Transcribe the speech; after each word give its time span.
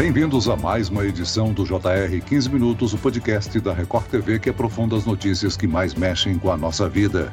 Bem-vindos 0.00 0.48
a 0.48 0.56
mais 0.56 0.88
uma 0.88 1.04
edição 1.04 1.52
do 1.52 1.62
JR 1.62 2.24
15 2.26 2.48
Minutos, 2.48 2.94
o 2.94 2.98
podcast 2.98 3.60
da 3.60 3.74
Record 3.74 4.06
TV 4.06 4.38
que 4.38 4.48
aprofunda 4.48 4.96
as 4.96 5.04
notícias 5.04 5.58
que 5.58 5.66
mais 5.66 5.94
mexem 5.94 6.38
com 6.38 6.50
a 6.50 6.56
nossa 6.56 6.88
vida. 6.88 7.30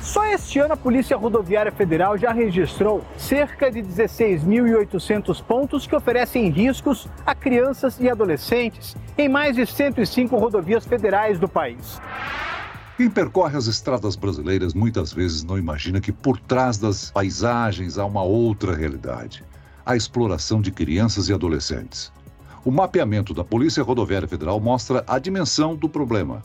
Só 0.00 0.24
este 0.24 0.60
ano 0.60 0.72
a 0.72 0.76
Polícia 0.78 1.14
Rodoviária 1.14 1.70
Federal 1.70 2.16
já 2.16 2.32
registrou 2.32 3.04
cerca 3.18 3.70
de 3.70 3.82
16.800 3.82 5.42
pontos 5.44 5.86
que 5.86 5.94
oferecem 5.94 6.48
riscos 6.48 7.06
a 7.26 7.34
crianças 7.34 8.00
e 8.00 8.08
adolescentes 8.08 8.96
em 9.18 9.28
mais 9.28 9.56
de 9.56 9.66
105 9.66 10.34
rodovias 10.38 10.86
federais 10.86 11.38
do 11.38 11.46
país. 11.46 12.00
Quem 12.96 13.10
percorre 13.10 13.58
as 13.58 13.66
estradas 13.66 14.16
brasileiras 14.16 14.72
muitas 14.72 15.12
vezes 15.12 15.44
não 15.44 15.58
imagina 15.58 16.00
que 16.00 16.12
por 16.12 16.38
trás 16.38 16.78
das 16.78 17.10
paisagens 17.10 17.98
há 17.98 18.06
uma 18.06 18.22
outra 18.22 18.74
realidade 18.74 19.44
a 19.84 19.96
exploração 19.96 20.60
de 20.60 20.70
crianças 20.70 21.28
e 21.28 21.32
adolescentes. 21.32 22.12
O 22.64 22.70
mapeamento 22.70 23.34
da 23.34 23.42
Polícia 23.42 23.82
Rodoviária 23.82 24.28
Federal 24.28 24.60
mostra 24.60 25.04
a 25.06 25.18
dimensão 25.18 25.74
do 25.74 25.88
problema. 25.88 26.42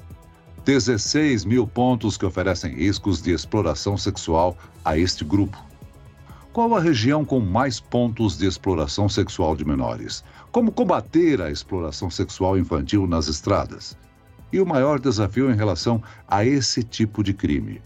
16 0.65 1.45
mil 1.45 1.65
pontos 1.65 2.17
que 2.17 2.25
oferecem 2.25 2.73
riscos 2.73 3.21
de 3.21 3.31
exploração 3.31 3.97
sexual 3.97 4.57
a 4.83 4.97
este 4.97 5.23
grupo. 5.23 5.57
Qual 6.51 6.75
a 6.75 6.79
região 6.81 7.23
com 7.23 7.39
mais 7.39 7.79
pontos 7.79 8.35
de 8.35 8.47
exploração 8.47 9.07
sexual 9.07 9.55
de 9.55 9.63
menores? 9.63 10.23
Como 10.51 10.71
combater 10.71 11.39
a 11.39 11.51
exploração 11.51 12.09
sexual 12.09 12.57
infantil 12.57 13.05
nas 13.05 13.27
estradas? 13.27 13.95
E 14.51 14.59
o 14.59 14.65
maior 14.65 14.99
desafio 14.99 15.51
em 15.51 15.55
relação 15.55 16.01
a 16.27 16.43
esse 16.43 16.81
tipo 16.81 17.23
de 17.23 17.33
crime? 17.33 17.79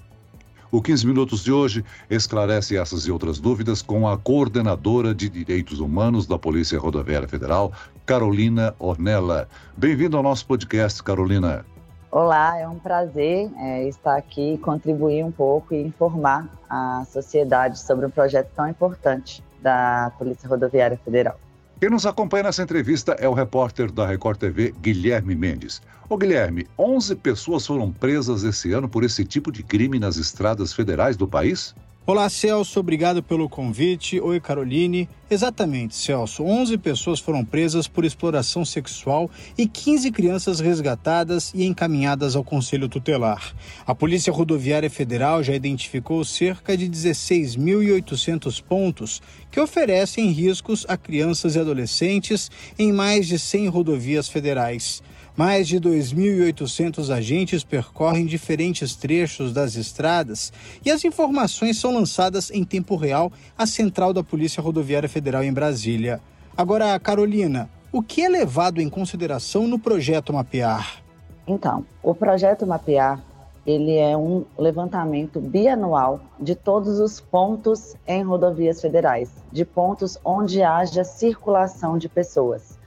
O 0.71 0.81
15 0.81 1.05
Minutos 1.05 1.43
de 1.43 1.51
hoje 1.51 1.83
esclarece 2.09 2.77
essas 2.77 3.05
e 3.05 3.11
outras 3.11 3.39
dúvidas 3.39 3.81
com 3.81 4.07
a 4.07 4.17
coordenadora 4.17 5.13
de 5.13 5.27
Direitos 5.27 5.81
Humanos 5.81 6.25
da 6.25 6.39
Polícia 6.39 6.79
Rodoviária 6.79 7.27
Federal, 7.27 7.73
Carolina 8.05 8.73
Ornella. 8.79 9.49
Bem-vindo 9.75 10.15
ao 10.15 10.23
nosso 10.23 10.45
podcast, 10.45 11.03
Carolina. 11.03 11.65
Olá, 12.09 12.57
é 12.57 12.65
um 12.65 12.79
prazer 12.79 13.51
é, 13.57 13.85
estar 13.89 14.15
aqui, 14.15 14.57
contribuir 14.59 15.25
um 15.25 15.31
pouco 15.31 15.73
e 15.73 15.81
informar 15.81 16.49
a 16.69 17.03
sociedade 17.11 17.77
sobre 17.77 18.05
um 18.05 18.09
projeto 18.09 18.49
tão 18.55 18.69
importante 18.69 19.43
da 19.61 20.13
Polícia 20.17 20.47
Rodoviária 20.47 20.97
Federal. 21.03 21.37
Quem 21.81 21.89
nos 21.89 22.05
acompanha 22.05 22.43
nessa 22.43 22.61
entrevista 22.61 23.13
é 23.13 23.27
o 23.27 23.33
repórter 23.33 23.91
da 23.91 24.05
Record 24.05 24.37
TV, 24.37 24.71
Guilherme 24.83 25.33
Mendes. 25.33 25.81
Ô 26.07 26.15
Guilherme, 26.15 26.67
11 26.77 27.15
pessoas 27.15 27.65
foram 27.65 27.91
presas 27.91 28.43
esse 28.43 28.71
ano 28.71 28.87
por 28.87 29.03
esse 29.03 29.25
tipo 29.25 29.51
de 29.51 29.63
crime 29.63 29.97
nas 29.97 30.15
estradas 30.17 30.73
federais 30.73 31.17
do 31.17 31.27
país? 31.27 31.73
Olá, 32.11 32.29
Celso, 32.29 32.81
obrigado 32.81 33.23
pelo 33.23 33.47
convite. 33.47 34.19
Oi, 34.19 34.37
Caroline. 34.41 35.07
Exatamente, 35.29 35.95
Celso. 35.95 36.43
11 36.43 36.77
pessoas 36.77 37.21
foram 37.21 37.45
presas 37.45 37.87
por 37.87 38.03
exploração 38.03 38.65
sexual 38.65 39.31
e 39.57 39.65
15 39.65 40.11
crianças 40.11 40.59
resgatadas 40.59 41.53
e 41.55 41.65
encaminhadas 41.65 42.35
ao 42.35 42.43
Conselho 42.43 42.89
Tutelar. 42.89 43.55
A 43.87 43.95
Polícia 43.95 44.33
Rodoviária 44.33 44.89
Federal 44.89 45.41
já 45.41 45.55
identificou 45.55 46.25
cerca 46.25 46.75
de 46.75 46.89
16.800 46.89 48.61
pontos 48.61 49.21
que 49.49 49.61
oferecem 49.61 50.31
riscos 50.31 50.85
a 50.89 50.97
crianças 50.97 51.55
e 51.55 51.59
adolescentes 51.59 52.51
em 52.77 52.91
mais 52.91 53.25
de 53.25 53.39
100 53.39 53.69
rodovias 53.69 54.27
federais. 54.27 55.01
Mais 55.43 55.67
de 55.67 55.79
2.800 55.81 57.11
agentes 57.11 57.63
percorrem 57.63 58.27
diferentes 58.27 58.95
trechos 58.95 59.51
das 59.51 59.73
estradas 59.73 60.53
e 60.85 60.91
as 60.91 61.03
informações 61.03 61.79
são 61.79 61.91
lançadas 61.91 62.51
em 62.51 62.63
tempo 62.63 62.95
real 62.95 63.31
à 63.57 63.65
central 63.65 64.13
da 64.13 64.23
Polícia 64.23 64.61
Rodoviária 64.61 65.09
Federal 65.09 65.43
em 65.43 65.51
Brasília. 65.51 66.21
Agora, 66.55 66.99
Carolina, 66.99 67.67
o 67.91 68.03
que 68.03 68.21
é 68.21 68.29
levado 68.29 68.79
em 68.79 68.87
consideração 68.87 69.67
no 69.67 69.79
projeto 69.79 70.31
Mapear? 70.31 71.01
Então, 71.47 71.83
o 72.03 72.13
projeto 72.13 72.67
Mapear 72.67 73.19
ele 73.65 73.97
é 73.97 74.15
um 74.15 74.45
levantamento 74.55 75.39
bianual 75.39 76.19
de 76.39 76.53
todos 76.53 76.99
os 76.99 77.19
pontos 77.19 77.95
em 78.07 78.21
rodovias 78.21 78.79
federais, 78.79 79.31
de 79.51 79.65
pontos 79.65 80.19
onde 80.23 80.61
haja 80.61 81.03
circulação 81.03 81.97
de 81.97 82.07
pessoas. 82.07 82.79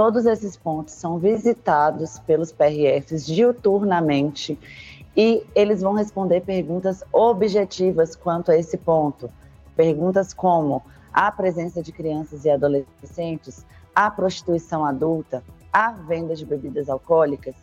Todos 0.00 0.24
esses 0.24 0.56
pontos 0.56 0.94
são 0.94 1.18
visitados 1.18 2.18
pelos 2.20 2.50
PRFs 2.50 3.26
diuturnamente 3.26 4.58
e 5.14 5.44
eles 5.54 5.82
vão 5.82 5.92
responder 5.92 6.40
perguntas 6.40 7.04
objetivas 7.12 8.16
quanto 8.16 8.50
a 8.50 8.56
esse 8.56 8.78
ponto. 8.78 9.30
Perguntas 9.76 10.32
como 10.32 10.82
a 11.12 11.30
presença 11.30 11.82
de 11.82 11.92
crianças 11.92 12.46
e 12.46 12.50
adolescentes, 12.50 13.66
a 13.94 14.10
prostituição 14.10 14.86
adulta, 14.86 15.44
a 15.70 15.92
venda 15.92 16.34
de 16.34 16.46
bebidas 16.46 16.88
alcoólicas. 16.88 17.54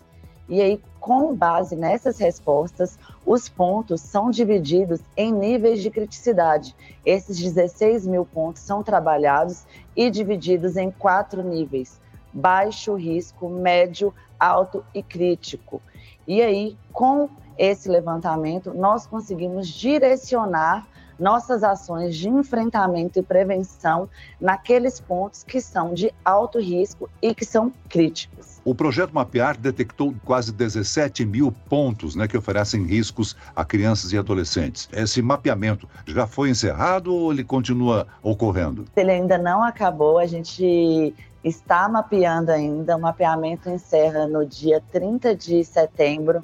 E 0.47 0.61
aí, 0.61 0.79
com 0.99 1.35
base 1.35 1.75
nessas 1.75 2.19
respostas, 2.19 2.99
os 3.25 3.49
pontos 3.49 3.99
são 3.99 4.29
divididos 4.29 4.99
em 5.17 5.33
níveis 5.33 5.81
de 5.81 5.89
criticidade. 5.89 6.75
Esses 7.03 7.39
16 7.39 8.05
mil 8.05 8.27
pontos 8.27 8.61
são 8.61 8.83
trabalhados 8.83 9.65
e 9.95 10.11
divididos 10.11 10.77
em 10.77 10.91
quatro 10.91 11.41
níveis 11.41 11.99
baixo 12.33 12.95
risco, 12.95 13.49
médio, 13.49 14.13
alto 14.39 14.83
e 14.93 15.01
crítico. 15.01 15.81
E 16.27 16.41
aí, 16.41 16.77
com 16.91 17.29
esse 17.57 17.89
levantamento, 17.89 18.73
nós 18.73 19.07
conseguimos 19.07 19.67
direcionar 19.67 20.87
nossas 21.19 21.63
ações 21.63 22.15
de 22.15 22.29
enfrentamento 22.29 23.19
e 23.19 23.23
prevenção 23.23 24.09
naqueles 24.39 24.99
pontos 24.99 25.43
que 25.43 25.59
são 25.59 25.93
de 25.93 26.13
alto 26.23 26.59
risco 26.59 27.09
e 27.21 27.33
que 27.33 27.45
são 27.45 27.71
críticos. 27.89 28.61
O 28.63 28.75
projeto 28.75 29.13
Mapear 29.13 29.57
detectou 29.57 30.13
quase 30.25 30.51
17 30.51 31.25
mil 31.25 31.51
pontos 31.51 32.15
né, 32.15 32.27
que 32.27 32.37
oferecem 32.37 32.83
riscos 32.83 33.35
a 33.55 33.63
crianças 33.63 34.11
e 34.11 34.17
adolescentes. 34.17 34.89
Esse 34.91 35.21
mapeamento 35.21 35.87
já 36.05 36.27
foi 36.27 36.49
encerrado 36.49 37.13
ou 37.13 37.31
ele 37.31 37.43
continua 37.43 38.07
ocorrendo? 38.21 38.85
Ele 38.95 39.11
ainda 39.11 39.37
não 39.37 39.63
acabou, 39.63 40.19
a 40.19 40.25
gente 40.25 41.15
está 41.47 41.87
mapeando 41.87 42.51
ainda. 42.51 42.95
O 42.95 42.99
mapeamento 42.99 43.69
encerra 43.69 44.27
no 44.27 44.45
dia 44.45 44.81
30 44.91 45.35
de 45.35 45.63
setembro. 45.63 46.43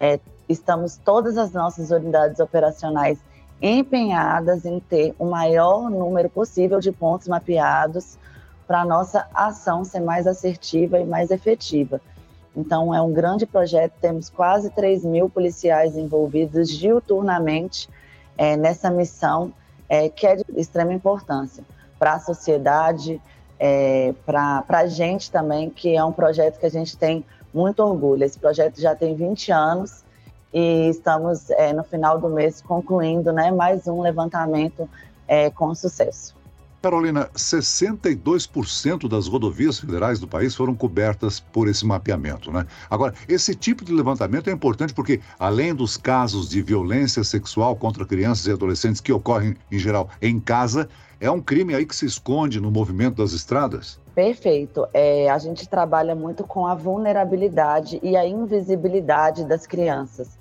É, 0.00 0.20
estamos 0.48 0.96
todas 0.96 1.36
as 1.36 1.52
nossas 1.52 1.90
unidades 1.90 2.40
operacionais 2.40 3.18
empenhadas 3.60 4.64
em 4.64 4.78
ter 4.78 5.14
o 5.18 5.24
maior 5.24 5.90
número 5.90 6.28
possível 6.28 6.78
de 6.78 6.92
pontos 6.92 7.26
mapeados 7.26 8.18
para 8.66 8.82
a 8.82 8.84
nossa 8.84 9.26
ação 9.32 9.84
ser 9.84 10.00
mais 10.00 10.26
assertiva 10.26 10.98
e 10.98 11.04
mais 11.04 11.30
efetiva. 11.30 12.00
Então, 12.54 12.94
é 12.94 13.00
um 13.00 13.12
grande 13.12 13.46
projeto, 13.46 13.92
temos 14.00 14.30
quase 14.30 14.70
3 14.70 15.04
mil 15.04 15.28
policiais 15.28 15.96
envolvidos 15.96 16.70
diuturnamente 16.70 17.88
é, 18.36 18.56
nessa 18.56 18.90
missão, 18.90 19.52
é, 19.88 20.08
que 20.08 20.26
é 20.26 20.36
de 20.36 20.44
extrema 20.56 20.92
importância 20.92 21.62
para 21.98 22.14
a 22.14 22.18
sociedade, 22.18 23.20
é, 23.58 24.14
para 24.24 24.64
a 24.68 24.86
gente 24.86 25.30
também, 25.30 25.70
que 25.70 25.96
é 25.96 26.04
um 26.04 26.12
projeto 26.12 26.58
que 26.58 26.66
a 26.66 26.70
gente 26.70 26.96
tem 26.96 27.24
muito 27.52 27.80
orgulho. 27.82 28.22
Esse 28.22 28.38
projeto 28.38 28.80
já 28.80 28.94
tem 28.94 29.14
20 29.14 29.50
anos 29.50 30.04
e 30.52 30.88
estamos 30.90 31.50
é, 31.50 31.72
no 31.72 31.82
final 31.82 32.18
do 32.18 32.28
mês 32.28 32.60
concluindo 32.60 33.32
né, 33.32 33.50
mais 33.50 33.86
um 33.88 34.00
levantamento 34.00 34.88
é, 35.26 35.50
com 35.50 35.74
sucesso. 35.74 36.35
Carolina, 36.82 37.28
62% 37.34 39.08
das 39.08 39.26
rodovias 39.26 39.80
federais 39.80 40.18
do 40.18 40.28
país 40.28 40.54
foram 40.54 40.74
cobertas 40.74 41.40
por 41.40 41.68
esse 41.68 41.84
mapeamento, 41.84 42.52
né? 42.52 42.66
Agora, 42.88 43.14
esse 43.28 43.54
tipo 43.54 43.84
de 43.84 43.92
levantamento 43.92 44.48
é 44.48 44.52
importante 44.52 44.94
porque, 44.94 45.20
além 45.38 45.74
dos 45.74 45.96
casos 45.96 46.48
de 46.48 46.62
violência 46.62 47.24
sexual 47.24 47.74
contra 47.76 48.04
crianças 48.04 48.46
e 48.46 48.52
adolescentes 48.52 49.00
que 49.00 49.12
ocorrem, 49.12 49.56
em 49.70 49.78
geral, 49.78 50.08
em 50.20 50.38
casa, 50.38 50.88
é 51.20 51.30
um 51.30 51.40
crime 51.40 51.74
aí 51.74 51.86
que 51.86 51.96
se 51.96 52.06
esconde 52.06 52.60
no 52.60 52.70
movimento 52.70 53.16
das 53.16 53.32
estradas? 53.32 53.98
Perfeito. 54.14 54.86
É, 54.94 55.28
a 55.28 55.38
gente 55.38 55.68
trabalha 55.68 56.14
muito 56.14 56.44
com 56.44 56.66
a 56.66 56.74
vulnerabilidade 56.74 57.98
e 58.02 58.16
a 58.16 58.26
invisibilidade 58.26 59.44
das 59.44 59.66
crianças. 59.66 60.38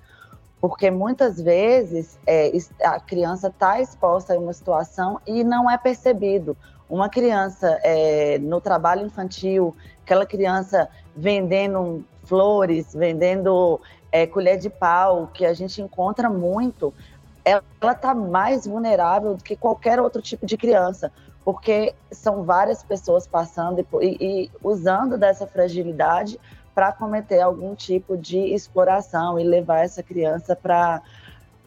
Porque 0.60 0.90
muitas 0.90 1.40
vezes 1.40 2.18
é, 2.26 2.52
a 2.84 3.00
criança 3.00 3.48
está 3.48 3.80
exposta 3.80 4.34
a 4.34 4.40
uma 4.40 4.54
situação 4.54 5.20
e 5.26 5.44
não 5.44 5.70
é 5.70 5.78
percebido. 5.78 6.58
Uma 6.90 7.10
criança 7.10 7.80
é, 7.84 8.38
no 8.40 8.62
trabalho 8.62 9.06
infantil, 9.06 9.76
aquela 10.04 10.26
criança 10.26 10.88
vendendo 11.16 12.04
flores, 12.24 12.94
vendendo 12.94 13.80
é, 14.12 14.26
colher 14.26 14.58
de 14.58 14.70
pau, 14.70 15.30
que 15.34 15.46
a 15.46 15.54
gente 15.54 15.82
encontra 15.82 16.30
muito, 16.30 16.94
ela 17.44 17.62
está 17.92 18.14
mais 18.16 18.66
vulnerável 18.66 19.36
do 19.36 19.44
que 19.44 19.56
qualquer 19.56 20.00
outro 20.00 20.22
tipo 20.22 20.46
de 20.46 20.58
criança, 20.58 21.12
porque 21.44 21.94
são 22.12 22.44
várias 22.44 22.84
pessoas 22.84 23.28
passando 23.28 23.80
e, 23.80 23.86
e, 24.02 24.18
e 24.20 24.52
usando 24.64 25.18
dessa 25.18 25.46
fragilidade 25.46 26.40
para 26.76 26.92
cometer 26.92 27.40
algum 27.40 27.74
tipo 27.74 28.18
de 28.18 28.38
exploração 28.38 29.40
e 29.40 29.44
levar 29.44 29.80
essa 29.80 30.04
criança 30.04 30.56
para 30.56 31.02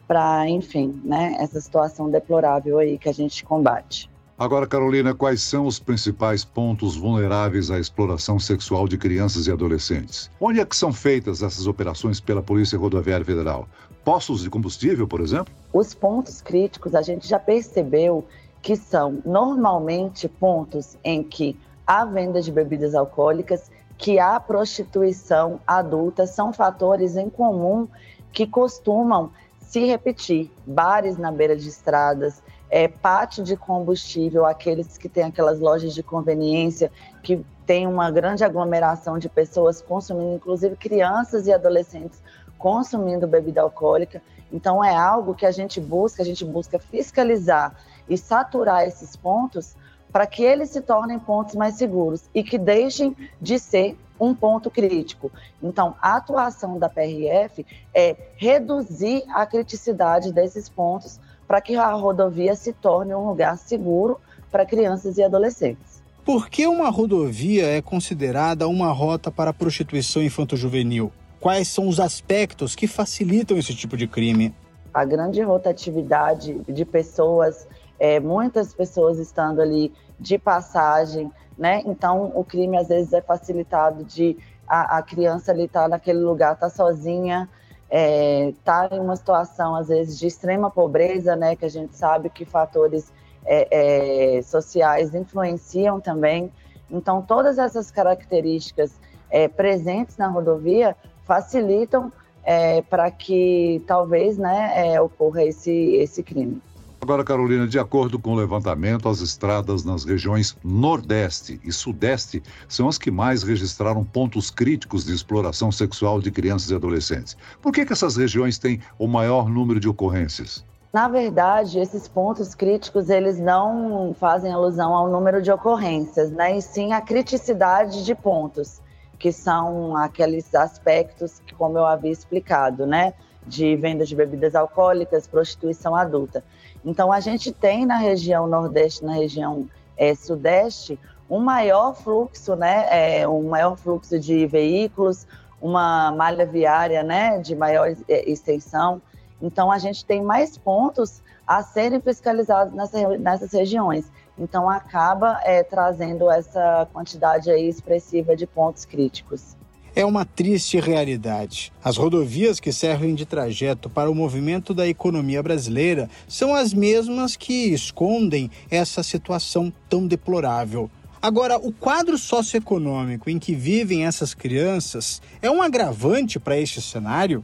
para, 0.07 0.49
enfim, 0.49 0.99
né, 1.03 1.35
essa 1.39 1.61
situação 1.61 2.09
deplorável 2.09 2.79
aí 2.79 2.97
que 2.97 3.07
a 3.07 3.13
gente 3.13 3.45
combate. 3.45 4.09
Agora, 4.39 4.65
Carolina, 4.65 5.13
quais 5.13 5.39
são 5.43 5.67
os 5.67 5.77
principais 5.77 6.43
pontos 6.43 6.95
vulneráveis 6.95 7.69
à 7.69 7.77
exploração 7.77 8.39
sexual 8.39 8.87
de 8.87 8.97
crianças 8.97 9.45
e 9.45 9.51
adolescentes? 9.51 10.31
Onde 10.39 10.59
é 10.59 10.65
que 10.65 10.75
são 10.75 10.91
feitas 10.91 11.43
essas 11.43 11.67
operações 11.67 12.19
pela 12.19 12.41
Polícia 12.41 12.79
Rodoviária 12.79 13.23
Federal? 13.23 13.67
Postos 14.03 14.41
de 14.41 14.49
combustível, 14.49 15.07
por 15.07 15.21
exemplo? 15.21 15.53
Os 15.71 15.93
pontos 15.93 16.41
críticos 16.41 16.95
a 16.95 17.03
gente 17.03 17.27
já 17.27 17.37
percebeu 17.37 18.25
que 18.63 18.75
são 18.75 19.21
normalmente 19.23 20.27
pontos 20.27 20.97
em 21.03 21.21
que 21.21 21.55
há 21.85 22.03
venda 22.05 22.41
de 22.41 22.51
bebidas 22.51 22.95
alcoólicas, 22.95 23.69
que 23.99 24.17
há 24.17 24.39
prostituição 24.39 25.59
adulta, 25.67 26.25
são 26.25 26.53
fatores 26.53 27.17
em 27.17 27.29
comum 27.29 27.85
que 28.31 28.47
costumam 28.47 29.29
se 29.59 29.85
repetir. 29.85 30.49
Bares 30.65 31.17
na 31.17 31.33
beira 31.33 31.53
de 31.53 31.67
estradas, 31.67 32.41
é, 32.69 32.87
pátio 32.87 33.43
de 33.43 33.57
combustível, 33.57 34.45
aqueles 34.45 34.97
que 34.97 35.09
têm 35.09 35.25
aquelas 35.25 35.59
lojas 35.59 35.93
de 35.93 36.01
conveniência 36.01 36.89
que 37.21 37.45
tem 37.65 37.85
uma 37.85 38.09
grande 38.09 38.41
aglomeração 38.41 39.19
de 39.19 39.27
pessoas 39.27 39.81
consumindo, 39.81 40.35
inclusive 40.35 40.77
crianças 40.77 41.45
e 41.45 41.51
adolescentes 41.51 42.21
consumindo 42.57 43.27
bebida 43.27 43.61
alcoólica. 43.61 44.21
Então 44.49 44.83
é 44.83 44.95
algo 44.95 45.35
que 45.35 45.45
a 45.45 45.51
gente 45.51 45.81
busca, 45.81 46.23
a 46.23 46.25
gente 46.25 46.45
busca 46.45 46.79
fiscalizar 46.79 47.75
e 48.07 48.17
saturar 48.17 48.87
esses 48.87 49.17
pontos 49.17 49.75
para 50.11 50.25
que 50.25 50.43
eles 50.43 50.69
se 50.69 50.81
tornem 50.81 51.19
pontos 51.19 51.55
mais 51.55 51.75
seguros 51.75 52.23
e 52.33 52.43
que 52.43 52.57
deixem 52.57 53.15
de 53.41 53.59
ser 53.59 53.97
um 54.19 54.35
ponto 54.35 54.69
crítico. 54.69 55.31
Então, 55.63 55.95
a 56.01 56.17
atuação 56.17 56.77
da 56.77 56.89
PRF 56.89 57.65
é 57.93 58.15
reduzir 58.35 59.23
a 59.29 59.45
criticidade 59.45 60.33
desses 60.33 60.67
pontos 60.67 61.19
para 61.47 61.61
que 61.61 61.75
a 61.75 61.91
rodovia 61.93 62.55
se 62.55 62.73
torne 62.73 63.13
um 63.15 63.27
lugar 63.27 63.57
seguro 63.57 64.19
para 64.51 64.65
crianças 64.65 65.17
e 65.17 65.23
adolescentes. 65.23 65.99
Por 66.25 66.49
que 66.49 66.67
uma 66.67 66.89
rodovia 66.89 67.65
é 67.67 67.81
considerada 67.81 68.67
uma 68.67 68.91
rota 68.91 69.31
para 69.31 69.53
prostituição 69.53 70.21
infanto-juvenil? 70.21 71.11
Quais 71.39 71.69
são 71.69 71.87
os 71.87 71.99
aspectos 71.99 72.75
que 72.75 72.85
facilitam 72.85 73.57
esse 73.57 73.73
tipo 73.73 73.95
de 73.95 74.05
crime? 74.05 74.53
A 74.93 75.05
grande 75.05 75.41
rotatividade 75.41 76.61
de 76.67 76.85
pessoas, 76.85 77.65
é, 77.99 78.19
muitas 78.19 78.73
pessoas 78.73 79.19
estando 79.19 79.61
ali 79.61 79.93
de 80.19 80.37
passagem, 80.37 81.31
né? 81.57 81.81
Então 81.85 82.31
o 82.33 82.43
crime 82.43 82.77
às 82.77 82.87
vezes 82.87 83.13
é 83.13 83.21
facilitado 83.21 84.03
de 84.03 84.37
a, 84.67 84.97
a 84.97 85.01
criança 85.01 85.51
ali 85.51 85.65
estar 85.65 85.83
tá 85.83 85.87
naquele 85.87 86.19
lugar, 86.19 86.57
tá 86.57 86.69
sozinha, 86.69 87.49
é, 87.89 88.53
em 88.91 88.99
uma 88.99 89.15
situação, 89.15 89.75
às 89.75 89.87
vezes, 89.87 90.17
de 90.17 90.27
extrema 90.27 90.69
pobreza, 90.69 91.35
né, 91.35 91.55
que 91.55 91.65
a 91.65 91.69
gente 91.69 91.95
sabe 91.95 92.29
que 92.29 92.45
fatores 92.45 93.11
é, 93.45 94.37
é, 94.37 94.41
sociais 94.43 95.15
influenciam 95.15 95.99
também. 95.99 96.51
Então, 96.89 97.21
todas 97.21 97.57
essas 97.57 97.89
características 97.89 98.99
é, 99.29 99.47
presentes 99.47 100.17
na 100.17 100.27
rodovia 100.27 100.95
facilitam 101.23 102.11
é, 102.43 102.81
para 102.83 103.09
que 103.11 103.83
talvez 103.87 104.37
né, 104.37 104.71
é, 104.75 105.01
ocorra 105.01 105.43
esse, 105.43 105.71
esse 105.95 106.21
crime. 106.21 106.61
Agora, 107.01 107.23
Carolina, 107.23 107.65
de 107.65 107.79
acordo 107.79 108.19
com 108.19 108.33
o 108.33 108.35
levantamento, 108.35 109.07
as 109.07 109.21
estradas 109.21 109.85
nas 109.85 110.03
regiões 110.03 110.57
Nordeste 110.63 111.59
e 111.63 111.71
Sudeste 111.71 112.43
são 112.67 112.89
as 112.89 112.97
que 112.97 113.09
mais 113.09 113.41
registraram 113.41 114.03
pontos 114.03 114.51
críticos 114.51 115.05
de 115.05 115.13
exploração 115.13 115.71
sexual 115.71 116.19
de 116.19 116.29
crianças 116.29 116.69
e 116.71 116.75
adolescentes. 116.75 117.37
Por 117.61 117.71
que, 117.71 117.85
que 117.85 117.93
essas 117.93 118.17
regiões 118.17 118.57
têm 118.57 118.81
o 118.97 119.07
maior 119.07 119.49
número 119.49 119.79
de 119.79 119.87
ocorrências? 119.87 120.65
Na 120.91 121.07
verdade, 121.07 121.79
esses 121.79 122.07
pontos 122.07 122.53
críticos, 122.53 123.09
eles 123.09 123.39
não 123.39 124.13
fazem 124.19 124.51
alusão 124.51 124.93
ao 124.93 125.09
número 125.09 125.41
de 125.41 125.51
ocorrências, 125.51 126.31
né? 126.31 126.57
E 126.57 126.61
sim 126.61 126.91
à 126.91 126.99
criticidade 126.99 128.03
de 128.03 128.13
pontos, 128.13 128.81
que 129.17 129.31
são 129.31 129.95
aqueles 129.95 130.53
aspectos 130.53 131.39
que, 131.45 131.55
como 131.55 131.77
eu 131.77 131.85
havia 131.85 132.11
explicado, 132.11 132.85
né? 132.85 133.13
De 133.49 133.75
venda 133.75 134.05
de 134.05 134.15
bebidas 134.15 134.53
alcoólicas, 134.53 135.25
prostituição 135.25 135.95
adulta. 135.95 136.43
Então, 136.85 137.11
a 137.11 137.19
gente 137.19 137.51
tem 137.51 137.83
na 137.83 137.97
região 137.97 138.45
Nordeste, 138.45 139.03
na 139.03 139.13
região 139.13 139.67
é, 139.97 140.13
Sudeste, 140.13 140.99
um 141.27 141.39
maior 141.39 141.95
fluxo, 141.95 142.55
né, 142.55 142.85
é, 142.89 143.27
um 143.27 143.49
maior 143.49 143.75
fluxo 143.75 144.19
de 144.19 144.45
veículos, 144.45 145.25
uma 145.59 146.11
malha 146.11 146.45
viária, 146.45 147.01
né, 147.01 147.39
de 147.39 147.55
maior 147.55 147.91
é, 148.07 148.29
extensão. 148.29 149.01
Então, 149.41 149.71
a 149.71 149.79
gente 149.79 150.05
tem 150.05 150.21
mais 150.21 150.55
pontos 150.55 151.23
a 151.47 151.63
serem 151.63 151.99
fiscalizados 151.99 152.73
nessa, 152.75 153.17
nessas 153.17 153.51
regiões. 153.51 154.11
Então, 154.37 154.69
acaba 154.69 155.39
é, 155.43 155.63
trazendo 155.63 156.29
essa 156.29 156.87
quantidade 156.93 157.49
aí 157.49 157.67
expressiva 157.67 158.35
de 158.35 158.45
pontos 158.45 158.85
críticos 158.85 159.57
é 159.95 160.05
uma 160.05 160.25
triste 160.25 160.79
realidade. 160.79 161.71
As 161.83 161.97
rodovias 161.97 162.59
que 162.59 162.71
servem 162.71 163.15
de 163.15 163.25
trajeto 163.25 163.89
para 163.89 164.09
o 164.09 164.15
movimento 164.15 164.73
da 164.73 164.87
economia 164.87 165.41
brasileira 165.41 166.09
são 166.27 166.53
as 166.53 166.73
mesmas 166.73 167.35
que 167.35 167.73
escondem 167.73 168.49
essa 168.69 169.03
situação 169.03 169.71
tão 169.89 170.07
deplorável. 170.07 170.89
Agora, 171.21 171.57
o 171.57 171.71
quadro 171.71 172.17
socioeconômico 172.17 173.29
em 173.29 173.37
que 173.37 173.53
vivem 173.53 174.05
essas 174.05 174.33
crianças 174.33 175.21
é 175.41 175.51
um 175.51 175.61
agravante 175.61 176.39
para 176.39 176.57
este 176.57 176.81
cenário? 176.81 177.43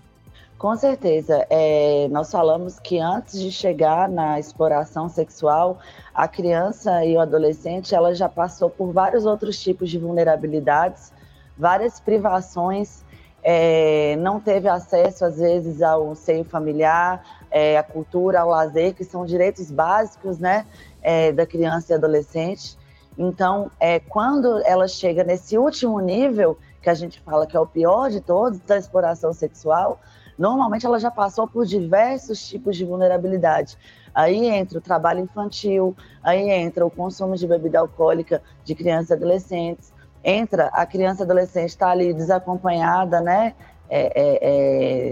Com 0.57 0.75
certeza. 0.77 1.45
É, 1.49 2.07
nós 2.09 2.31
falamos 2.31 2.79
que 2.79 2.97
antes 2.99 3.39
de 3.39 3.51
chegar 3.51 4.07
na 4.07 4.39
exploração 4.39 5.09
sexual, 5.09 5.79
a 6.13 6.27
criança 6.27 7.03
e 7.03 7.17
o 7.17 7.19
adolescente 7.19 7.93
ela 7.93 8.15
já 8.15 8.29
passou 8.29 8.69
por 8.69 8.93
vários 8.93 9.25
outros 9.25 9.61
tipos 9.61 9.89
de 9.89 9.99
vulnerabilidades 9.99 11.11
várias 11.57 11.99
privações, 11.99 13.03
é, 13.43 14.15
não 14.17 14.39
teve 14.39 14.67
acesso, 14.67 15.23
às 15.23 15.37
vezes, 15.37 15.81
ao 15.81 16.15
seio 16.15 16.43
familiar, 16.43 17.23
é, 17.51 17.77
à 17.77 17.83
cultura, 17.83 18.41
ao 18.41 18.49
lazer, 18.49 18.95
que 18.95 19.03
são 19.03 19.25
direitos 19.25 19.69
básicos 19.69 20.39
né, 20.39 20.65
é, 21.01 21.31
da 21.31 21.45
criança 21.45 21.93
e 21.93 21.95
adolescente. 21.95 22.77
Então, 23.17 23.69
é, 23.79 23.99
quando 23.99 24.61
ela 24.65 24.87
chega 24.87 25.23
nesse 25.23 25.57
último 25.57 25.99
nível, 25.99 26.57
que 26.81 26.89
a 26.89 26.93
gente 26.93 27.19
fala 27.21 27.47
que 27.47 27.55
é 27.55 27.59
o 27.59 27.65
pior 27.65 28.09
de 28.09 28.19
todos, 28.19 28.59
da 28.59 28.77
exploração 28.77 29.31
sexual, 29.31 29.99
normalmente 30.37 30.85
ela 30.85 30.99
já 30.99 31.09
passou 31.09 31.47
por 31.47 31.65
diversos 31.65 32.47
tipos 32.47 32.75
de 32.75 32.83
vulnerabilidade. 32.83 33.77
Aí 34.13 34.47
entra 34.47 34.77
o 34.77 34.81
trabalho 34.81 35.19
infantil, 35.19 35.95
aí 36.23 36.49
entra 36.49 36.85
o 36.85 36.91
consumo 36.91 37.35
de 37.35 37.47
bebida 37.47 37.79
alcoólica 37.79 38.41
de 38.63 38.73
crianças 38.73 39.09
e 39.09 39.13
adolescentes, 39.13 39.93
entra, 40.25 40.69
a 40.73 40.85
criança 40.85 41.23
adolescente 41.23 41.69
está 41.69 41.89
ali 41.89 42.13
desacompanhada, 42.13 43.21
né? 43.21 43.53
É, 43.87 44.11
é, 44.15 44.39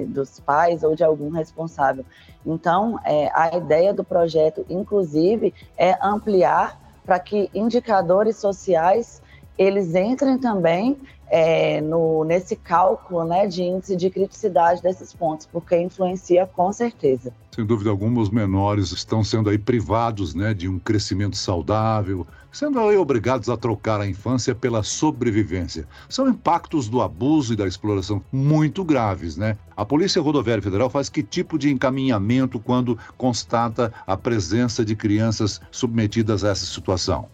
é, 0.02 0.06
dos 0.06 0.40
pais 0.40 0.82
ou 0.82 0.96
de 0.96 1.04
algum 1.04 1.30
responsável. 1.30 2.04
Então, 2.44 3.00
é, 3.06 3.30
a 3.32 3.56
ideia 3.56 3.94
do 3.94 4.04
projeto, 4.04 4.66
inclusive, 4.68 5.54
é 5.78 5.96
ampliar 6.02 6.82
para 7.06 7.20
que 7.20 7.52
indicadores 7.54 8.38
sociais 8.38 9.22
eles 9.58 9.94
entrem 9.96 10.38
também 10.38 10.98
é, 11.30 11.82
no, 11.82 12.24
nesse 12.24 12.56
cálculo 12.56 13.26
né, 13.26 13.48
de 13.48 13.64
índice 13.64 13.96
de 13.96 14.10
criticidade 14.10 14.84
desses 14.84 15.14
pontos, 15.14 15.48
porque 15.52 15.76
influencia 15.76 16.46
com 16.46 16.72
certeza. 16.72 17.34
Sem 17.52 17.66
dúvida 17.66 17.90
alguma, 17.90 18.22
os 18.22 18.30
menores 18.30 18.92
estão 18.92 19.24
sendo 19.24 19.50
aí 19.50 19.58
privados 19.58 20.36
né, 20.36 20.54
de 20.54 20.68
um 20.68 20.78
crescimento 20.78 21.36
saudável, 21.36 22.26
sendo 22.52 22.80
aí 22.80 22.96
obrigados 22.96 23.50
a 23.50 23.58
trocar 23.58 24.00
a 24.00 24.08
infância 24.08 24.54
pela 24.54 24.84
sobrevivência. 24.84 25.88
São 26.08 26.30
impactos 26.30 26.88
do 26.88 27.02
abuso 27.02 27.54
e 27.54 27.56
da 27.56 27.68
exploração 27.68 28.22
muito 28.32 28.84
graves, 28.84 29.36
né? 29.36 29.58
A 29.76 29.84
Polícia 29.84 30.22
Rodoviária 30.22 30.62
Federal 30.62 30.88
faz 30.88 31.10
que 31.10 31.24
tipo 31.24 31.58
de 31.58 31.72
encaminhamento 31.72 32.60
quando 32.60 32.98
constata 33.18 33.92
a 34.06 34.16
presença 34.16 34.86
de 34.86 34.96
crianças 34.96 35.60
submetidas 35.72 36.44
a 36.44 36.50
essa 36.50 36.66
situação? 36.66 37.28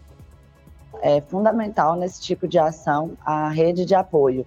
É 1.02 1.20
fundamental 1.20 1.96
nesse 1.96 2.20
tipo 2.20 2.46
de 2.46 2.58
ação 2.58 3.12
a 3.24 3.48
rede 3.48 3.84
de 3.84 3.94
apoio. 3.94 4.46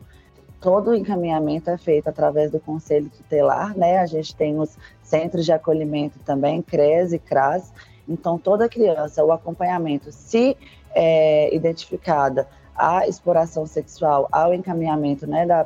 Todo 0.62 0.92
o 0.92 0.96
encaminhamento 0.96 1.70
é 1.70 1.78
feito 1.78 2.08
através 2.08 2.50
do 2.52 2.60
Conselho 2.60 3.10
Tutelar, 3.10 3.78
né? 3.78 3.98
A 3.98 4.06
gente 4.06 4.34
tem 4.36 4.58
os 4.58 4.78
centros 5.02 5.46
de 5.46 5.52
acolhimento 5.52 6.20
também, 6.20 6.62
CRES 6.62 7.12
e 7.12 7.20
CRAS. 7.20 7.74
Então, 8.08 8.38
toda 8.38 8.70
criança, 8.70 9.24
o 9.24 9.32
acompanhamento, 9.32 10.12
se 10.12 10.56
é, 10.96 11.54
identificada 11.54 12.48
a 12.76 13.08
exploração 13.08 13.66
sexual, 13.66 14.28
ao 14.32 14.54
encaminhamento 14.54 15.28
né, 15.28 15.46
da, 15.46 15.66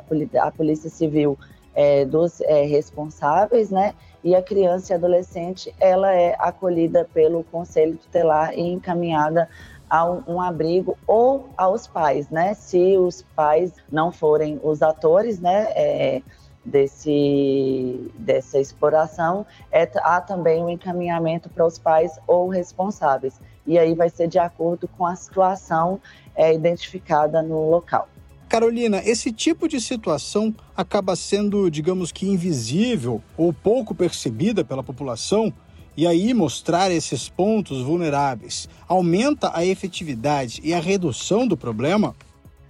Polícia 0.50 0.90
Civil 0.90 1.38
é, 1.74 2.04
dos 2.04 2.40
é, 2.40 2.64
responsáveis, 2.64 3.70
né? 3.70 3.94
E 4.22 4.34
a 4.34 4.42
criança 4.42 4.92
e 4.92 4.96
adolescente, 4.96 5.72
ela 5.78 6.12
é 6.12 6.34
acolhida 6.38 7.08
pelo 7.14 7.44
Conselho 7.44 7.96
Tutelar 7.96 8.52
e 8.52 8.62
encaminhada 8.62 9.48
a 9.88 10.04
um, 10.04 10.40
abrigo 10.40 10.96
ou 11.06 11.48
aos 11.56 11.86
pais, 11.86 12.28
né? 12.28 12.54
Se 12.54 12.96
os 12.96 13.22
pais 13.34 13.72
não 13.90 14.12
forem 14.12 14.60
os 14.62 14.82
atores, 14.82 15.40
né? 15.40 15.68
É, 15.74 16.22
desse, 16.64 18.10
dessa 18.18 18.58
exploração, 18.58 19.46
é, 19.72 19.88
há 20.02 20.20
também 20.20 20.62
um 20.62 20.68
encaminhamento 20.68 21.48
para 21.48 21.66
os 21.66 21.78
pais 21.78 22.18
ou 22.26 22.48
responsáveis. 22.48 23.40
E 23.66 23.78
aí 23.78 23.94
vai 23.94 24.10
ser 24.10 24.28
de 24.28 24.38
acordo 24.38 24.86
com 24.88 25.06
a 25.06 25.16
situação 25.16 26.00
é, 26.34 26.54
identificada 26.54 27.42
no 27.42 27.70
local. 27.70 28.08
Carolina, 28.48 29.02
esse 29.04 29.30
tipo 29.30 29.68
de 29.68 29.78
situação 29.78 30.54
acaba 30.74 31.14
sendo, 31.14 31.70
digamos 31.70 32.10
que, 32.10 32.26
invisível 32.26 33.20
ou 33.36 33.52
pouco 33.52 33.94
percebida 33.94 34.64
pela 34.64 34.82
população, 34.82 35.52
e 35.98 36.06
aí 36.06 36.32
mostrar 36.32 36.92
esses 36.92 37.28
pontos 37.28 37.82
vulneráveis 37.82 38.68
aumenta 38.86 39.50
a 39.52 39.64
efetividade 39.64 40.60
e 40.62 40.72
a 40.72 40.78
redução 40.78 41.44
do 41.44 41.56
problema? 41.56 42.14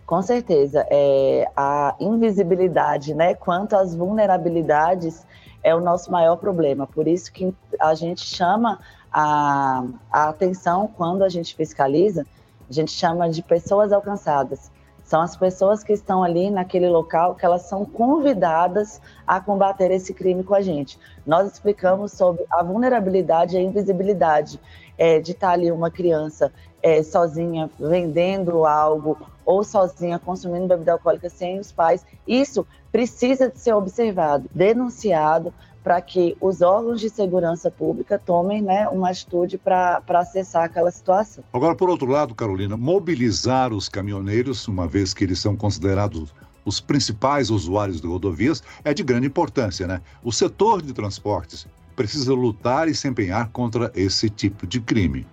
Com 0.07 0.23
certeza. 0.23 0.87
É, 0.89 1.47
a 1.55 1.95
invisibilidade, 2.01 3.13
né, 3.13 3.35
quanto 3.35 3.77
às 3.77 3.95
vulnerabilidades, 3.95 5.27
é 5.63 5.75
o 5.75 5.81
nosso 5.83 6.11
maior 6.11 6.37
problema. 6.37 6.87
Por 6.87 7.07
isso 7.07 7.31
que 7.31 7.55
a 7.79 7.95
gente 7.95 8.23
chama 8.23 8.79
a, 9.13 9.85
a 10.11 10.31
atenção 10.31 10.89
quando 10.97 11.23
a 11.23 11.29
gente 11.29 11.55
fiscaliza, 11.55 12.27
a 12.67 12.73
gente 12.73 12.93
chama 12.93 13.29
de 13.29 13.43
pessoas 13.43 13.93
alcançadas. 13.93 14.71
São 15.09 15.23
as 15.23 15.35
pessoas 15.35 15.83
que 15.83 15.95
estão 15.95 16.23
ali 16.23 16.51
naquele 16.51 16.87
local 16.87 17.35
que 17.35 17.43
elas 17.43 17.63
são 17.63 17.83
convidadas 17.83 19.01
a 19.27 19.41
combater 19.41 19.91
esse 19.91 20.13
crime 20.13 20.45
com 20.45 20.55
a 20.55 20.61
gente. 20.61 20.99
Nós 21.27 21.51
explicamos 21.51 22.13
sobre 22.13 22.45
a 22.51 22.63
vulnerabilidade 22.63 23.57
e 23.57 23.59
a 23.59 23.63
invisibilidade 23.63 24.61
é, 24.99 25.21
de 25.21 25.33
estar 25.33 25.51
ali 25.51 25.71
uma 25.71 25.91
criança 25.91 26.53
é, 26.83 27.03
sozinha 27.03 27.71
vendendo 27.79 28.67
algo 28.67 29.17
ou 29.47 29.65
sozinha 29.65 30.19
consumindo 30.19 30.67
bebida 30.67 30.93
alcoólica 30.93 31.31
sem 31.31 31.59
os 31.59 31.73
pais. 31.73 32.05
Isso 32.27 32.67
precisa 32.93 33.49
de 33.49 33.59
ser 33.59 33.73
observado, 33.73 34.49
denunciado, 34.55 35.55
para 35.83 36.03
que 36.03 36.37
os 36.39 36.61
órgãos 36.61 37.01
de 37.01 37.09
segurança 37.09 37.71
pública 37.71 38.19
tomem 38.19 38.61
né, 38.61 38.87
uma 38.89 39.09
atitude 39.09 39.57
para 39.57 40.03
acessar 40.07 40.65
aquela 40.65 40.91
situação. 40.91 41.43
Agora, 41.51 41.75
por 41.75 41.89
outro 41.89 42.07
lado, 42.07 42.35
Carolina, 42.35 42.77
mobilizar 42.77 43.73
os 43.73 43.89
caminhoneiros, 43.89 44.69
uma 44.69 44.87
vez 44.87 45.15
que 45.15 45.25
eles 45.25 45.39
são 45.39 45.57
considerados 45.57 46.35
os 46.63 46.79
principais 46.79 47.49
usuários 47.49 48.03
de 48.03 48.07
rodovias, 48.07 48.63
é 48.85 48.93
de 48.93 49.03
grande 49.03 49.29
importância, 49.29 49.87
né? 49.87 50.03
O 50.23 50.31
setor 50.31 50.83
de 50.83 50.93
transportes 50.93 51.67
precisa 51.99 52.33
lutar 52.33 52.89
e 52.89 52.95
se 52.95 53.09
empenhar 53.09 53.51
contra 53.51 53.91
esse 53.95 54.31
tipo 54.31 54.67
de 54.67 54.81
crime. 54.81 55.27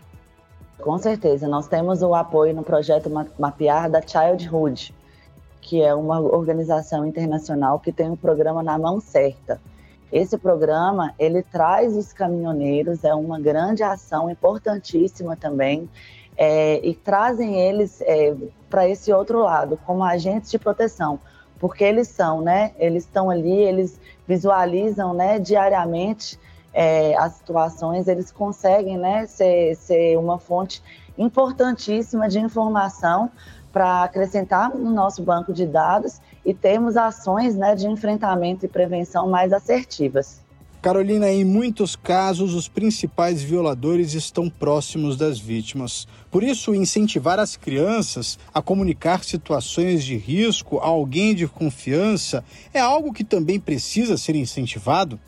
Com 0.81 0.97
certeza, 0.97 1.47
nós 1.47 1.67
temos 1.67 2.01
o 2.01 2.13
apoio 2.13 2.53
no 2.53 2.63
projeto 2.63 3.09
Mapear 3.39 3.89
da 3.89 4.01
Childhood, 4.01 4.93
que 5.61 5.81
é 5.81 5.93
uma 5.93 6.19
organização 6.19 7.05
internacional 7.05 7.79
que 7.79 7.91
tem 7.91 8.09
um 8.09 8.15
programa 8.15 8.61
na 8.61 8.77
mão 8.77 8.99
certa 8.99 9.59
esse 10.11 10.37
programa 10.37 11.13
ele 11.17 11.43
traz 11.43 11.95
os 11.95 12.13
caminhoneiros, 12.13 13.03
é 13.03 13.13
uma 13.13 13.37
grande 13.37 13.83
ação 13.83 14.29
importantíssima 14.29 15.35
também, 15.35 15.89
é, 16.37 16.79
e 16.87 16.93
trazem 16.93 17.59
eles 17.59 18.01
é, 18.01 18.33
para 18.69 18.87
esse 18.87 19.11
outro 19.11 19.39
lado 19.39 19.77
como 19.85 20.03
agentes 20.03 20.51
de 20.51 20.59
proteção, 20.59 21.19
porque 21.59 21.83
eles 21.83 22.07
são, 22.07 22.41
né? 22.41 22.71
Eles 22.77 23.03
estão 23.03 23.29
ali, 23.29 23.51
eles 23.51 23.99
visualizam, 24.25 25.13
né? 25.13 25.39
Diariamente 25.39 26.39
é, 26.75 27.15
as 27.15 27.35
situações, 27.35 28.05
eles 28.09 28.31
conseguem, 28.31 28.97
né? 28.97 29.25
Ser, 29.25 29.75
ser 29.77 30.17
uma 30.17 30.37
fonte 30.37 30.83
importantíssima 31.17 32.27
de 32.27 32.37
informação 32.37 33.31
para 33.71 34.03
acrescentar 34.03 34.75
no 34.75 34.91
nosso 34.91 35.23
banco 35.23 35.53
de 35.53 35.65
dados 35.65 36.19
e 36.45 36.53
termos 36.53 36.97
ações 36.97 37.55
né, 37.55 37.75
de 37.75 37.87
enfrentamento 37.87 38.65
e 38.65 38.69
prevenção 38.69 39.29
mais 39.29 39.53
assertivas. 39.53 40.43
Carolina, 40.81 41.31
em 41.31 41.43
muitos 41.43 41.95
casos, 41.95 42.53
os 42.53 42.67
principais 42.67 43.41
violadores 43.41 44.13
estão 44.13 44.49
próximos 44.49 45.17
das 45.17 45.39
vítimas. 45.39 46.07
Por 46.29 46.43
isso, 46.43 46.75
incentivar 46.75 47.39
as 47.39 47.57
crianças 47.57 48.37
a 48.53 48.61
comunicar 48.61 49.23
situações 49.23 50.03
de 50.03 50.15
risco 50.15 50.77
a 50.77 50.85
alguém 50.85 51.33
de 51.33 51.47
confiança 51.47 52.43
é 52.73 52.79
algo 52.79 53.11
que 53.11 53.23
também 53.23 53.59
precisa 53.59 54.15
ser 54.15 54.35
incentivado? 54.35 55.19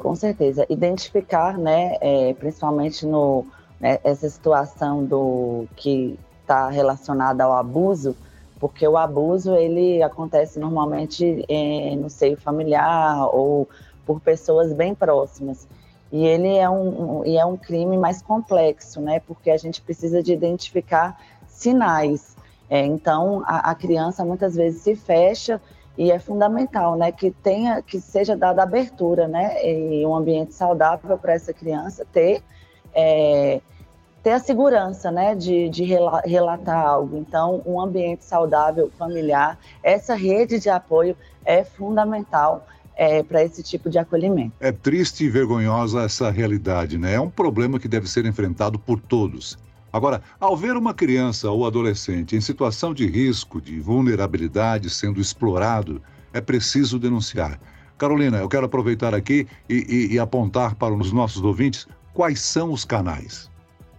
Com 0.00 0.16
certeza. 0.16 0.66
Identificar, 0.68 1.58
né, 1.58 1.96
é, 2.00 2.34
principalmente 2.34 3.06
no 3.06 3.44
né, 3.78 3.98
essa 4.02 4.28
situação 4.28 5.04
do 5.04 5.66
que 5.76 6.18
está 6.40 6.68
relacionada 6.70 7.44
ao 7.44 7.52
abuso, 7.52 8.16
porque 8.58 8.86
o 8.86 8.96
abuso 8.96 9.54
ele 9.54 10.02
acontece 10.02 10.58
normalmente 10.58 11.44
é, 11.48 11.94
no 11.96 12.10
seio 12.10 12.36
familiar 12.36 13.28
ou 13.34 13.68
por 14.04 14.20
pessoas 14.20 14.72
bem 14.72 14.94
próximas. 14.94 15.68
E 16.12 16.26
ele 16.26 16.56
é 16.56 16.68
um, 16.68 17.20
um, 17.20 17.26
e 17.26 17.36
é 17.36 17.44
um 17.44 17.56
crime 17.56 17.96
mais 17.96 18.20
complexo, 18.20 19.00
né? 19.00 19.20
Porque 19.20 19.50
a 19.50 19.56
gente 19.56 19.80
precisa 19.80 20.22
de 20.22 20.32
identificar 20.32 21.18
sinais. 21.46 22.36
É, 22.68 22.84
então, 22.84 23.42
a, 23.46 23.70
a, 23.70 23.74
criança 23.74 24.24
muitas 24.24 24.54
vezes 24.54 24.82
se 24.82 24.96
fecha 24.96 25.60
e 26.00 26.10
é 26.10 26.18
fundamental, 26.18 26.96
né? 26.96 27.12
Que 27.12 27.30
tenha, 27.30 27.82
que 27.82 28.00
seja 28.00 28.34
dada 28.34 28.62
abertura, 28.62 29.28
né? 29.28 29.62
E 29.62 30.06
um 30.06 30.16
ambiente 30.16 30.54
saudável 30.54 31.18
para 31.18 31.34
essa 31.34 31.52
criança 31.52 32.06
ter 32.10 32.42
é, 32.94 33.60
ter 34.22 34.30
a 34.30 34.38
segurança 34.38 35.10
né, 35.10 35.34
de, 35.34 35.68
de 35.68 35.84
relatar 35.84 36.86
algo. 36.86 37.18
Então, 37.18 37.62
um 37.66 37.78
ambiente 37.78 38.24
saudável, 38.24 38.90
familiar, 38.98 39.58
essa 39.82 40.14
rede 40.14 40.58
de 40.58 40.70
apoio 40.70 41.14
é 41.44 41.64
fundamental 41.64 42.66
é, 42.96 43.22
para 43.22 43.44
esse 43.44 43.62
tipo 43.62 43.90
de 43.90 43.98
acolhimento. 43.98 44.52
É 44.58 44.72
triste 44.72 45.24
e 45.24 45.28
vergonhosa 45.28 46.02
essa 46.02 46.30
realidade, 46.30 46.96
né? 46.96 47.14
É 47.14 47.20
um 47.20 47.30
problema 47.30 47.78
que 47.78 47.88
deve 47.88 48.08
ser 48.08 48.24
enfrentado 48.24 48.78
por 48.78 48.98
todos. 48.98 49.58
Agora, 49.92 50.22
ao 50.38 50.56
ver 50.56 50.76
uma 50.76 50.94
criança 50.94 51.50
ou 51.50 51.66
adolescente 51.66 52.36
em 52.36 52.40
situação 52.40 52.94
de 52.94 53.06
risco, 53.06 53.60
de 53.60 53.80
vulnerabilidade 53.80 54.88
sendo 54.88 55.20
explorado, 55.20 56.00
é 56.32 56.40
preciso 56.40 56.98
denunciar. 56.98 57.60
Carolina, 57.98 58.38
eu 58.38 58.48
quero 58.48 58.66
aproveitar 58.66 59.14
aqui 59.14 59.46
e, 59.68 59.74
e, 59.74 60.14
e 60.14 60.18
apontar 60.18 60.74
para 60.74 60.94
os 60.94 61.12
nossos 61.12 61.42
ouvintes 61.42 61.86
quais 62.14 62.40
são 62.40 62.72
os 62.72 62.84
canais. 62.84 63.50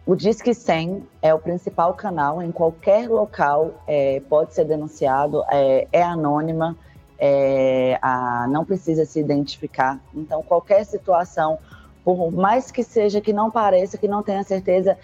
O 0.05 0.15
Disque 0.15 0.53
100 0.53 1.03
é 1.21 1.33
o 1.33 1.39
principal 1.39 1.93
canal, 1.93 2.41
em 2.41 2.51
qualquer 2.51 3.07
local 3.07 3.83
é, 3.85 4.19
pode 4.27 4.53
ser 4.53 4.65
denunciado, 4.65 5.43
é, 5.51 5.87
é 5.91 6.01
anônima, 6.01 6.75
é, 7.19 7.99
a, 8.01 8.47
não 8.49 8.65
precisa 8.65 9.05
se 9.05 9.19
identificar. 9.19 10.01
Então, 10.15 10.41
qualquer 10.41 10.83
situação, 10.85 11.59
por 12.03 12.31
mais 12.31 12.71
que 12.71 12.83
seja 12.83 13.21
que 13.21 13.31
não 13.31 13.51
pareça, 13.51 13.97
que 13.97 14.07
não 14.07 14.23
tenha 14.23 14.43
certeza, 14.43 14.97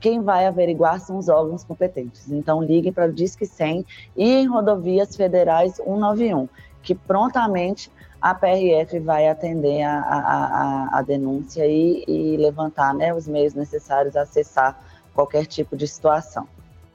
quem 0.00 0.22
vai 0.22 0.46
averiguar 0.46 0.98
são 1.00 1.18
os 1.18 1.28
órgãos 1.28 1.62
competentes. 1.62 2.30
Então, 2.30 2.62
liguem 2.62 2.92
para 2.92 3.08
o 3.08 3.12
Disque 3.12 3.46
100 3.46 3.84
e 4.16 4.24
em 4.24 4.46
rodovias 4.46 5.14
federais 5.14 5.76
191, 5.76 6.48
que 6.82 6.94
prontamente 6.94 7.90
a 8.20 8.34
PRF 8.34 8.98
vai 9.00 9.28
atender 9.28 9.82
a, 9.82 10.00
a, 10.00 10.18
a, 10.18 10.98
a 10.98 11.02
denúncia 11.02 11.66
e, 11.66 12.04
e 12.06 12.36
levantar 12.36 12.94
né, 12.94 13.14
os 13.14 13.26
meios 13.26 13.54
necessários 13.54 14.16
a 14.16 14.22
acessar 14.22 14.78
qualquer 15.14 15.46
tipo 15.46 15.76
de 15.76 15.86
situação. 15.86 16.46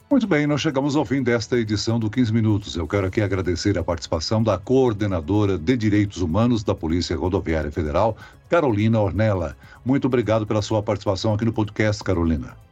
Muito 0.09 0.27
bem, 0.27 0.45
nós 0.45 0.61
chegamos 0.61 0.95
ao 0.95 1.03
fim 1.03 1.23
desta 1.23 1.57
edição 1.57 1.99
do 1.99 2.11
15 2.11 2.31
Minutos. 2.31 2.75
Eu 2.75 2.87
quero 2.87 3.07
aqui 3.07 3.21
agradecer 3.21 3.75
a 3.75 3.83
participação 3.83 4.43
da 4.43 4.55
coordenadora 4.55 5.57
de 5.57 5.75
Direitos 5.75 6.21
Humanos 6.21 6.63
da 6.63 6.75
Polícia 6.75 7.17
Rodoviária 7.17 7.71
Federal, 7.71 8.15
Carolina 8.47 8.99
Ornella. 8.99 9.57
Muito 9.83 10.05
obrigado 10.05 10.45
pela 10.45 10.61
sua 10.61 10.83
participação 10.83 11.33
aqui 11.33 11.43
no 11.43 11.51
podcast, 11.51 12.03
Carolina. 12.03 12.64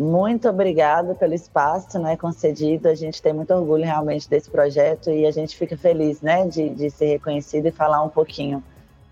Muito 0.00 0.48
obrigada 0.48 1.14
pelo 1.14 1.34
espaço 1.34 1.98
né, 1.98 2.16
concedido. 2.16 2.88
A 2.88 2.94
gente 2.94 3.20
tem 3.20 3.34
muito 3.34 3.52
orgulho 3.52 3.84
realmente 3.84 4.26
desse 4.30 4.48
projeto 4.48 5.10
e 5.10 5.26
a 5.26 5.30
gente 5.30 5.54
fica 5.54 5.76
feliz 5.76 6.22
né, 6.22 6.48
de, 6.48 6.70
de 6.70 6.88
ser 6.88 7.04
reconhecido 7.04 7.66
e 7.66 7.70
falar 7.70 8.02
um 8.02 8.08
pouquinho 8.08 8.64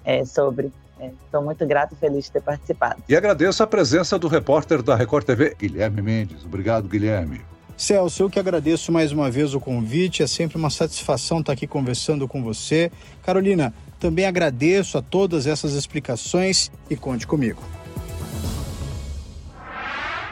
é, 0.03 0.25
sobre. 0.25 0.73
Estou 0.99 1.43
é, 1.43 1.45
muito 1.45 1.67
grato 1.67 1.93
e 1.93 1.97
feliz 1.97 2.25
de 2.25 2.33
ter 2.33 2.41
participado. 2.41 3.03
E 3.07 3.15
agradeço 3.15 3.63
a 3.63 3.67
presença 3.67 4.19
do 4.19 4.29
repórter 4.29 4.83
da 4.83 4.97
Record 4.97 5.27
TV, 5.27 5.55
Guilherme 5.59 6.01
Mendes. 6.01 6.43
Obrigado, 6.43 6.89
Guilherme. 6.89 7.43
Celso, 7.77 8.23
eu 8.23 8.31
que 8.31 8.39
agradeço 8.39 8.91
mais 8.91 9.13
uma 9.13 9.31
vez 9.31 9.55
o 9.55 9.61
convite. 9.61 10.23
É 10.23 10.27
sempre 10.27 10.57
uma 10.57 10.71
satisfação 10.71 11.41
estar 11.41 11.53
aqui 11.53 11.67
conversando 11.67 12.27
com 12.27 12.43
você. 12.43 12.91
Carolina, 13.23 13.75
também 14.01 14.25
agradeço 14.25 14.97
a 14.97 15.03
todas 15.03 15.47
essas 15.47 15.75
explicações 15.75 16.73
e 16.89 16.97
conte 16.97 17.27
comigo. 17.27 17.63